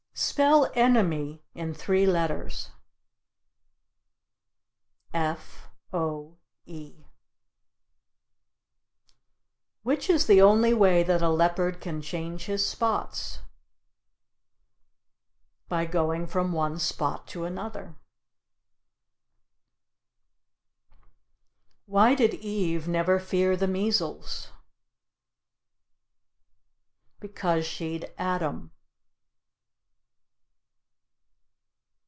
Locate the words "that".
11.01-11.23